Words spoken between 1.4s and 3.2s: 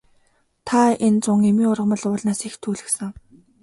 эмийн ургамал уулнаас их түүлгэсэн.